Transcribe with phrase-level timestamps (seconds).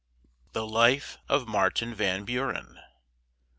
[0.53, 2.79] THE LIFE OF MAR TIN VAN BU REN.